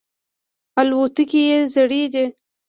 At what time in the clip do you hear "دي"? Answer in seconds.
2.13-2.25